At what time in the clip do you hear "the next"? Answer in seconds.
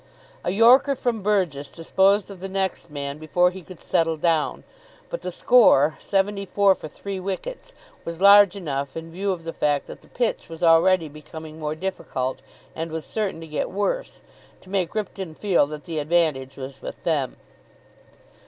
2.39-2.89